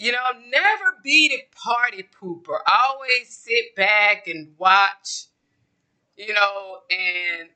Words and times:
You 0.00 0.12
know, 0.12 0.18
never 0.48 0.96
be 1.04 1.28
the 1.28 1.42
party 1.54 2.08
pooper. 2.18 2.56
Always 2.74 3.28
sit 3.28 3.76
back 3.76 4.28
and 4.28 4.54
watch, 4.56 5.26
you 6.16 6.32
know, 6.32 6.78
and 6.90 7.50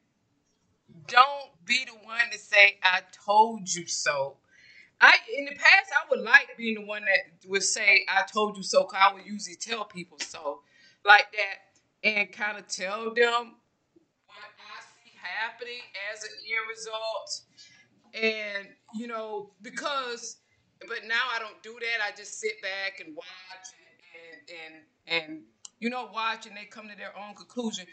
don't 1.07 1.65
be 1.65 1.87
the 1.87 1.95
one 2.07 2.31
to 2.31 2.39
say, 2.39 2.77
I 2.83 3.01
told 3.25 3.75
you 3.75 3.87
so. 3.87 4.37
I 5.01 5.15
in 5.39 5.47
the 5.47 5.53
past 5.53 5.91
I 5.91 6.07
would 6.11 6.21
like 6.21 6.49
being 6.59 6.75
the 6.75 6.85
one 6.85 7.07
that 7.07 7.49
would 7.49 7.63
say, 7.63 8.05
I 8.11 8.25
told 8.31 8.59
you 8.59 8.63
so, 8.63 8.85
cause 8.85 9.01
I 9.03 9.15
would 9.15 9.25
usually 9.25 9.57
tell 9.57 9.87
people 9.87 10.19
so 10.21 10.61
like 11.03 11.29
that 11.33 12.07
and 12.07 12.31
kind 12.31 12.59
of 12.59 12.69
tell 12.69 13.05
them 13.05 13.55
what 14.27 14.53
I 14.61 14.83
see 14.83 15.13
happening 15.17 15.81
as 16.13 16.25
an 16.25 16.31
end 16.45 16.69
result. 16.69 17.41
And, 18.13 18.69
you 18.95 19.07
know, 19.07 19.53
because 19.63 20.37
but 20.89 21.07
now 21.07 21.23
I 21.35 21.39
don't 21.39 21.61
do 21.63 21.77
that. 21.81 22.05
I 22.07 22.17
just 22.17 22.41
sit 22.41 22.61
back 22.63 23.01
and 23.05 23.15
watch 23.17 23.67
and 23.77 24.51
and 24.65 25.25
and, 25.25 25.43
you 25.81 25.91
know 25.91 26.09
watch 26.13 26.47
and 26.47 26.57
they 26.57 26.65
come 26.65 26.89
to 26.89 26.97
their 26.97 27.13
own 27.19 27.35
conclusion. 27.35 27.87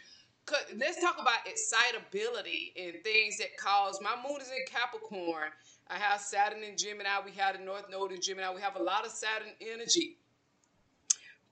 Let's 0.76 1.00
talk 1.02 1.18
about 1.20 1.46
excitability 1.46 2.74
and 2.78 3.04
things 3.04 3.38
that 3.38 3.56
cause. 3.58 4.00
My 4.02 4.16
moon 4.28 4.42
is 4.42 4.50
in 4.50 4.66
Capricorn. 4.68 5.52
I 5.88 5.98
have 5.98 6.20
Saturn 6.20 6.64
in 6.64 6.78
Gemini. 6.78 7.10
We 7.24 7.32
have 7.34 7.58
the 7.58 7.64
North 7.64 7.86
Node 7.90 8.12
in 8.12 8.22
Gemini. 8.22 8.54
We 8.54 8.62
have 8.62 8.76
a 8.76 8.84
lot 8.84 9.06
of 9.06 9.12
Saturn 9.12 9.50
energy 9.62 10.18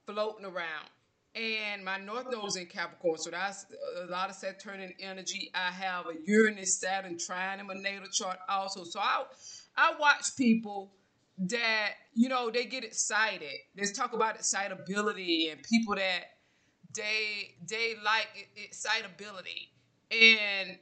floating 0.06 0.44
around. 0.44 0.88
And 1.34 1.84
my 1.84 1.98
North 1.98 2.26
Node 2.30 2.46
is 2.46 2.56
in 2.56 2.66
Capricorn, 2.66 3.18
so 3.18 3.30
that's 3.30 3.66
a 4.02 4.10
lot 4.10 4.30
of 4.30 4.34
Saturnian 4.34 4.92
energy. 4.98 5.50
I 5.54 5.70
have 5.70 6.06
a 6.06 6.14
Uranus 6.24 6.80
Saturn 6.80 7.18
trine 7.18 7.60
in 7.60 7.68
my 7.68 7.74
natal 7.74 8.08
chart 8.10 8.38
also. 8.48 8.82
So 8.82 8.98
I 8.98 9.22
I 9.76 9.94
watch 9.98 10.36
people 10.36 10.90
that 11.40 11.92
you 12.14 12.28
know 12.28 12.50
they 12.50 12.66
get 12.66 12.84
excited. 12.84 13.52
Let's 13.76 13.92
talk 13.92 14.12
about 14.12 14.36
excitability 14.36 15.48
and 15.50 15.62
people 15.62 15.94
that 15.96 16.24
they 16.96 17.56
they 17.68 17.94
like 18.04 18.50
excitability. 18.56 19.72
And 20.10 20.78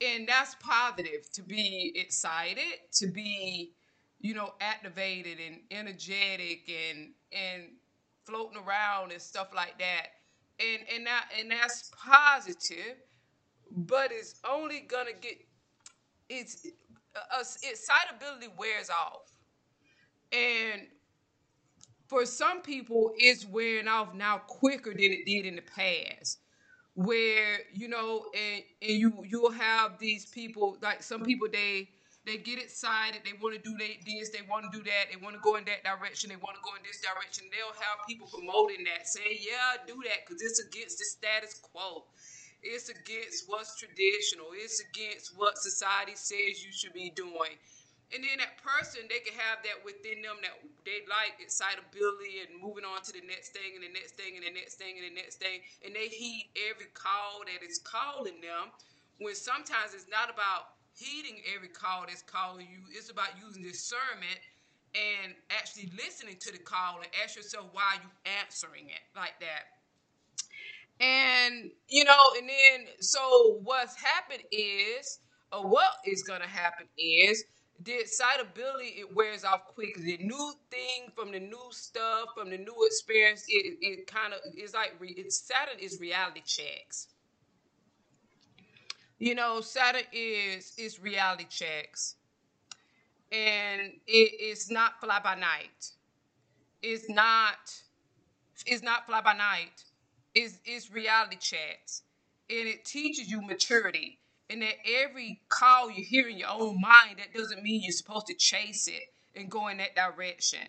and 0.00 0.28
that's 0.28 0.56
positive 0.56 1.30
to 1.34 1.42
be 1.42 1.92
excited 1.96 2.74
to 2.94 3.08
be 3.08 3.72
you 4.20 4.34
know 4.34 4.54
activated 4.60 5.38
and 5.44 5.60
energetic 5.70 6.70
and 6.70 7.10
and 7.32 7.64
floating 8.26 8.58
around 8.58 9.12
and 9.12 9.22
stuff 9.22 9.48
like 9.54 9.78
that. 9.78 10.08
And 10.60 10.82
and 10.94 11.06
that 11.06 11.26
and 11.38 11.50
that's 11.50 11.90
positive 11.96 12.96
but 13.70 14.10
it's 14.12 14.40
only 14.48 14.80
gonna 14.80 15.12
get 15.20 15.38
it's 16.28 16.66
uh, 17.16 17.44
excitability 17.62 18.48
wears 18.58 18.90
off 18.90 19.35
and 20.32 20.82
for 22.08 22.24
some 22.24 22.62
people, 22.62 23.12
it's 23.16 23.44
wearing 23.44 23.88
off 23.88 24.14
now 24.14 24.38
quicker 24.38 24.90
than 24.90 25.12
it 25.12 25.26
did 25.26 25.44
in 25.46 25.56
the 25.56 25.62
past. 25.62 26.38
Where 26.94 27.58
you 27.74 27.88
know, 27.88 28.24
and, 28.34 28.62
and 28.80 28.98
you 28.98 29.22
you'll 29.26 29.50
have 29.52 29.98
these 29.98 30.26
people 30.26 30.78
like 30.80 31.02
some 31.02 31.22
people 31.24 31.46
they 31.52 31.90
they 32.24 32.38
get 32.38 32.58
excited, 32.58 33.20
they 33.22 33.38
want 33.40 33.54
to 33.54 33.62
do 33.62 33.76
they, 33.78 34.00
this, 34.04 34.30
they 34.30 34.42
want 34.50 34.66
to 34.66 34.76
do 34.76 34.82
that, 34.82 35.12
they 35.12 35.16
want 35.22 35.36
to 35.36 35.40
go 35.42 35.54
in 35.56 35.64
that 35.66 35.84
direction, 35.84 36.30
they 36.30 36.36
want 36.36 36.56
to 36.56 36.62
go 36.64 36.74
in 36.74 36.82
this 36.82 37.00
direction. 37.00 37.44
They'll 37.52 37.76
have 37.78 38.02
people 38.08 38.26
promoting 38.26 38.84
that, 38.84 39.06
saying, 39.06 39.38
"Yeah, 39.40 39.76
do 39.86 40.00
that 40.04 40.26
because 40.26 40.42
it's 40.42 40.58
against 40.58 40.98
the 40.98 41.04
status 41.04 41.60
quo." 41.60 42.04
It's 42.62 42.88
against 42.88 43.44
what's 43.46 43.78
traditional. 43.78 44.46
It's 44.54 44.82
against 44.90 45.36
what 45.36 45.58
society 45.58 46.14
says 46.16 46.64
you 46.64 46.72
should 46.72 46.94
be 46.94 47.10
doing 47.14 47.54
and 48.14 48.22
then 48.22 48.38
that 48.38 48.54
person 48.62 49.02
they 49.10 49.18
can 49.18 49.34
have 49.34 49.66
that 49.66 49.82
within 49.82 50.22
them 50.22 50.38
that 50.42 50.54
they 50.86 51.02
like 51.10 51.42
excitability 51.42 52.38
and 52.46 52.54
moving 52.54 52.86
on 52.86 53.02
to 53.02 53.10
the 53.10 53.24
next 53.26 53.50
thing 53.50 53.74
and 53.74 53.82
the 53.82 53.90
next 53.90 54.14
thing 54.14 54.38
and 54.38 54.46
the 54.46 54.54
next 54.54 54.78
thing 54.78 54.94
and 54.94 55.04
the 55.10 55.14
next 55.18 55.42
thing. 55.42 55.58
And 55.82 55.90
they 55.90 56.06
heed 56.06 56.46
every 56.70 56.86
call 56.94 57.42
that 57.42 57.66
is 57.66 57.82
calling 57.82 58.38
them 58.38 58.70
when 59.18 59.34
sometimes 59.34 59.90
it's 59.90 60.06
not 60.06 60.30
about 60.30 60.78
heeding 60.94 61.42
every 61.54 61.68
call 61.68 62.06
that's 62.06 62.22
calling 62.22 62.70
you. 62.70 62.86
It's 62.94 63.10
about 63.10 63.34
using 63.42 63.66
discernment 63.66 64.38
and 64.94 65.34
actually 65.50 65.90
listening 65.98 66.38
to 66.46 66.52
the 66.54 66.62
call 66.62 67.02
and 67.02 67.10
ask 67.22 67.34
yourself 67.34 67.66
why 67.74 67.98
you 67.98 68.08
answering 68.38 68.86
it 68.86 69.02
like 69.18 69.34
that. 69.42 69.66
And 71.02 71.74
you 71.90 72.04
know 72.04 72.24
and 72.38 72.48
then 72.48 72.86
so 73.00 73.58
what's 73.64 73.98
happened 73.98 74.42
is 74.52 75.18
or 75.52 75.66
what 75.66 75.98
is 76.06 76.22
going 76.22 76.40
to 76.40 76.48
happen 76.48 76.86
is 76.96 77.44
the 77.82 77.92
excitability 78.00 78.96
it 78.98 79.14
wears 79.14 79.44
off 79.44 79.66
quick. 79.66 79.96
The 79.96 80.18
new 80.18 80.54
thing 80.70 81.12
from 81.14 81.32
the 81.32 81.40
new 81.40 81.68
stuff, 81.70 82.30
from 82.36 82.50
the 82.50 82.58
new 82.58 82.76
experience, 82.86 83.44
it, 83.48 83.78
it 83.80 84.06
kind 84.06 84.32
of 84.32 84.40
is 84.56 84.74
like 84.74 84.94
it's 85.00 85.38
Saturn 85.38 85.78
is 85.80 86.00
reality 86.00 86.42
checks. 86.44 87.08
You 89.18 89.34
know, 89.34 89.60
Saturn 89.60 90.02
is 90.12 90.74
is 90.78 91.00
reality 91.00 91.46
checks, 91.48 92.16
and 93.32 93.82
it, 94.06 94.32
it's 94.40 94.70
not 94.70 95.00
fly 95.00 95.20
by 95.22 95.34
night. 95.34 95.92
It's 96.82 97.08
not. 97.08 97.74
It's 98.66 98.82
not 98.82 99.06
fly 99.06 99.20
by 99.22 99.34
night. 99.34 99.84
It's 100.34 100.58
it's 100.64 100.90
reality 100.90 101.36
checks, 101.36 102.02
and 102.50 102.68
it 102.68 102.84
teaches 102.84 103.30
you 103.30 103.42
maturity 103.42 104.18
and 104.48 104.62
that 104.62 104.74
every 104.86 105.40
call 105.48 105.90
you 105.90 106.04
hear 106.04 106.28
in 106.28 106.38
your 106.38 106.50
own 106.50 106.80
mind, 106.80 107.18
that 107.18 107.34
doesn't 107.34 107.62
mean 107.62 107.82
you're 107.82 107.92
supposed 107.92 108.26
to 108.26 108.34
chase 108.34 108.88
it 108.88 109.02
and 109.34 109.50
go 109.50 109.68
in 109.68 109.78
that 109.78 109.94
direction 109.94 110.60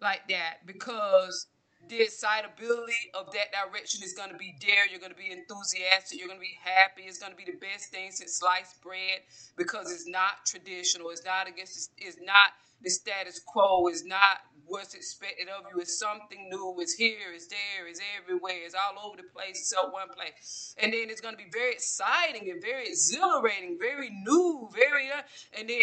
like 0.00 0.28
that 0.28 0.66
because 0.66 1.46
the 1.88 2.02
excitability 2.02 3.10
of 3.14 3.32
that 3.32 3.48
direction 3.52 4.02
is 4.02 4.12
going 4.12 4.30
to 4.30 4.36
be 4.36 4.54
there. 4.60 4.86
You're 4.90 5.00
going 5.00 5.12
to 5.12 5.18
be 5.18 5.30
enthusiastic. 5.30 6.18
You're 6.18 6.28
going 6.28 6.40
to 6.40 6.44
be 6.44 6.58
happy. 6.62 7.02
It's 7.06 7.18
going 7.18 7.32
to 7.32 7.38
be 7.38 7.44
the 7.44 7.58
best 7.58 7.90
thing 7.90 8.10
since 8.10 8.36
sliced 8.36 8.82
bread 8.82 9.20
because 9.56 9.90
it's 9.90 10.06
not 10.06 10.44
traditional. 10.46 11.10
It's 11.10 11.24
not 11.24 11.48
against. 11.48 11.90
It's 11.96 12.18
not 12.20 12.52
the 12.82 12.90
status 12.90 13.40
quo. 13.46 13.88
is 13.88 14.04
not 14.04 14.38
what's 14.66 14.94
expected 14.94 15.48
of 15.48 15.64
you. 15.72 15.80
It's 15.80 15.98
something 15.98 16.48
new. 16.50 16.76
It's 16.80 16.94
here. 16.94 17.32
It's 17.34 17.46
there. 17.48 17.88
It's 17.88 18.00
everywhere. 18.20 18.60
It's 18.64 18.74
all 18.74 19.08
over 19.08 19.16
the 19.16 19.28
place. 19.34 19.58
It's 19.58 19.72
all 19.72 19.90
one 19.92 20.08
place. 20.08 20.74
And 20.78 20.92
then 20.92 21.10
it's 21.10 21.20
going 21.20 21.34
to 21.34 21.42
be 21.42 21.50
very 21.52 21.72
exciting 21.72 22.50
and 22.50 22.62
very 22.62 22.88
exhilarating, 22.88 23.78
very 23.80 24.10
new, 24.10 24.68
very. 24.72 25.10
Uh, 25.10 25.22
and 25.58 25.68
then 25.68 25.78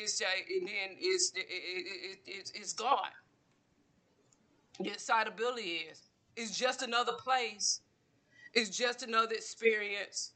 it's 0.00 0.20
uh, 0.20 0.24
and 0.58 0.66
then 0.66 0.96
it's 0.98 1.32
it, 1.34 1.46
it, 1.48 2.18
it, 2.26 2.52
it's 2.54 2.72
gone. 2.72 3.12
The 4.80 4.90
excitability 4.90 5.86
is. 5.90 6.02
It's 6.36 6.56
just 6.56 6.82
another 6.82 7.12
place. 7.12 7.82
It's 8.54 8.70
just 8.76 9.02
another 9.02 9.34
experience 9.34 10.32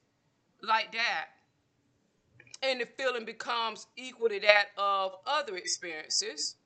like 0.62 0.92
that. 0.92 1.28
And 2.64 2.80
the 2.80 2.86
feeling 2.98 3.26
becomes 3.26 3.86
equal 3.96 4.30
to 4.30 4.40
that 4.40 4.66
of 4.78 5.12
other 5.26 5.56
experiences. 5.56 6.56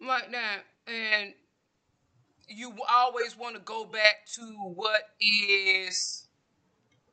Like 0.00 0.32
that. 0.32 0.64
And 0.86 1.34
you 2.48 2.72
always 2.90 3.36
want 3.36 3.54
to 3.56 3.60
go 3.62 3.84
back 3.84 4.26
to 4.34 4.42
what 4.74 5.02
is 5.20 6.26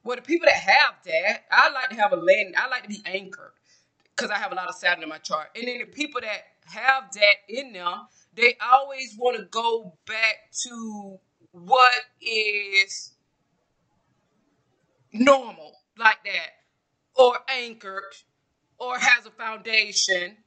well 0.04 0.16
the 0.16 0.22
people 0.22 0.46
that 0.46 0.56
have 0.56 0.96
that 1.06 1.44
i 1.52 1.70
like 1.72 1.90
to 1.90 1.96
have 1.96 2.14
a 2.14 2.16
landing 2.16 2.54
i 2.58 2.68
like 2.68 2.84
to 2.84 2.90
be 2.90 3.02
anchored 3.06 3.52
because 4.16 4.32
i 4.32 4.38
have 4.38 4.52
a 4.52 4.56
lot 4.56 4.70
of 4.70 4.76
saturn 4.76 5.04
in 5.04 5.10
my 5.10 5.18
chart. 5.18 5.48
And 5.56 5.68
then 5.68 5.80
the 5.80 5.86
people 5.86 6.22
that 6.22 6.42
have 6.68 7.12
that 7.14 7.36
in 7.50 7.74
them 7.74 8.08
they 8.36 8.56
always 8.74 9.16
want 9.18 9.38
to 9.38 9.44
go 9.46 9.94
back 10.08 10.52
to 10.64 11.18
what 11.52 11.94
is 12.22 13.14
normal 15.14 15.74
like 15.98 16.18
that 16.26 16.55
anchored 17.56 18.16
or 18.78 18.98
has 18.98 19.26
a 19.26 19.32
foundation 19.32 20.38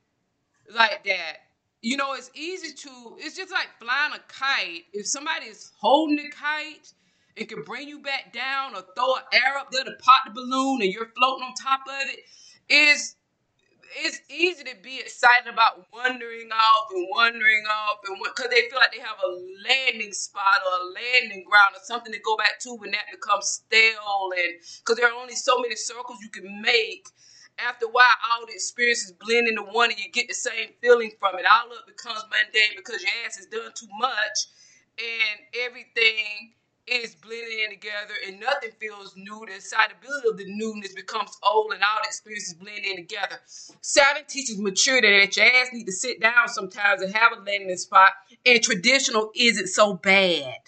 like 0.75 1.05
that. 1.05 1.37
You 1.81 1.97
know 1.97 2.15
it's 2.15 2.31
easy 2.35 2.75
to 2.75 3.17
it's 3.19 3.37
just 3.37 3.53
like 3.53 3.69
flying 3.81 4.13
a 4.13 4.21
kite. 4.29 4.85
If 4.93 5.07
somebody 5.07 5.47
is 5.47 5.73
holding 5.81 6.17
the 6.17 6.31
kite 6.31 6.93
it 7.39 7.49
can 7.49 7.63
bring 7.63 7.89
you 7.89 8.01
back 8.01 8.33
down 8.33 8.75
or 8.75 8.83
throw 8.97 9.15
an 9.15 9.23
air 9.33 9.57
up 9.59 9.71
there 9.71 9.85
to 9.85 9.93
pop 10.01 10.25
the 10.27 10.33
balloon 10.33 10.83
and 10.83 10.93
you're 10.93 11.11
floating 11.17 11.45
on 11.45 11.55
top 11.55 11.81
of 11.87 12.09
it. 12.09 12.21
Is 12.69 13.15
easy 14.39 14.65
to 14.65 14.77
be 14.83 15.01
excited 15.01 15.53
about 15.53 15.85
wandering 15.93 16.49
off 16.53 16.87
and 16.95 17.07
wandering 17.11 17.65
off 17.67 17.99
and 18.07 18.17
because 18.23 18.51
they 18.51 18.71
feel 18.71 18.79
like 18.79 18.93
they 18.93 19.03
have 19.03 19.19
a 19.19 19.33
landing 19.67 20.13
spot 20.13 20.63
or 20.65 20.87
a 20.87 20.91
landing 20.95 21.45
ground 21.45 21.75
or 21.75 21.83
something 21.83 22.13
to 22.13 22.21
go 22.21 22.37
back 22.37 22.59
to 22.61 22.71
when 22.79 22.93
that 22.93 23.11
becomes 23.11 23.63
stale 23.67 24.31
and 24.39 24.55
because 24.81 24.97
there 24.97 25.11
are 25.11 25.21
only 25.21 25.35
so 25.35 25.59
many 25.61 25.77
circles 25.77 26.19
you 26.23 26.31
can 26.31 26.63
make. 26.63 27.09
After 27.59 27.87
a 27.87 27.91
while 27.91 28.07
all 28.31 28.47
the 28.47 28.55
experiences 28.55 29.13
blend 29.19 29.49
into 29.49 29.63
one 29.63 29.91
and 29.91 29.99
you 29.99 30.13
get 30.13 30.29
the 30.29 30.35
same 30.35 30.71
feeling 30.81 31.11
from 31.19 31.35
it. 31.39 31.45
All 31.51 31.67
of 31.67 31.83
it 31.83 31.97
becomes 31.97 32.23
mundane 32.31 32.77
because 32.77 33.03
your 33.03 33.11
ass 33.27 33.37
has 33.37 33.47
done 33.47 33.73
too 33.75 33.91
much 33.99 34.39
and 34.99 35.39
everything 35.67 36.55
is 36.91 37.15
blending 37.15 37.61
in 37.65 37.71
together 37.71 38.15
and 38.27 38.41
nothing 38.41 38.71
feels 38.81 39.15
new. 39.17 39.45
The 39.47 39.57
excitability 39.57 40.29
of 40.29 40.39
the 40.39 40.47
newness 40.49 40.95
becomes 40.95 41.37
old 41.43 41.73
and 41.73 41.83
all 41.83 42.01
the 42.03 42.09
experiences 42.09 42.55
blend 42.55 42.85
in 42.85 42.97
together. 42.97 43.41
Saturn 43.81 44.25
teaches 44.29 44.59
maturity 44.59 45.21
that 45.21 45.37
your 45.37 45.47
ass 45.47 45.69
need 45.73 45.87
to 45.87 45.93
sit 45.93 46.21
down 46.21 46.49
sometimes 46.49 47.03
and 47.03 47.15
have 47.15 47.33
a 47.33 47.37
landing 47.37 47.77
spot, 47.77 48.11
and 48.45 48.63
traditional 48.63 49.31
isn't 49.35 49.69
so 49.69 49.95
bad. 49.95 50.59